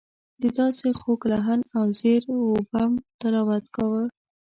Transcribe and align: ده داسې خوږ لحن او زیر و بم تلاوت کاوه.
ده 0.41 0.49
داسې 0.59 0.87
خوږ 0.99 1.21
لحن 1.31 1.59
او 1.77 1.85
زیر 1.99 2.23
و 2.31 2.39
بم 2.71 2.91
تلاوت 3.21 3.65
کاوه. 3.75 4.03